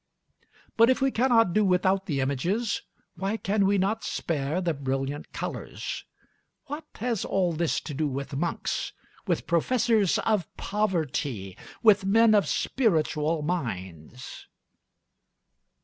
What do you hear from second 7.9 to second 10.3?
do with monks, with professors